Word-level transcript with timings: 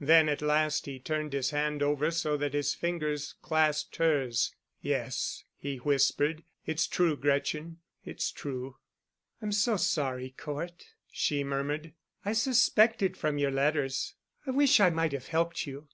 Then 0.00 0.28
at 0.28 0.42
last 0.42 0.84
he 0.84 0.98
turned 0.98 1.32
his 1.32 1.48
hand 1.48 1.82
over 1.82 2.10
so 2.10 2.36
that 2.36 2.52
his 2.52 2.74
fingers 2.74 3.34
clasped 3.40 3.96
hers. 3.96 4.54
"Yes," 4.82 5.44
he 5.56 5.78
whispered, 5.78 6.44
"it's 6.66 6.86
true, 6.86 7.16
Gretchen. 7.16 7.78
It's 8.04 8.30
true." 8.30 8.76
"I'm 9.40 9.50
so 9.52 9.78
sorry, 9.78 10.34
Cort," 10.36 10.88
she 11.10 11.42
murmured. 11.42 11.94
"I 12.22 12.34
suspected 12.34 13.16
from 13.16 13.38
your 13.38 13.50
letters. 13.50 14.12
I 14.46 14.50
wish 14.50 14.78
I 14.78 14.90
might 14.90 15.12
have 15.12 15.28
helped 15.28 15.66
you. 15.66 15.88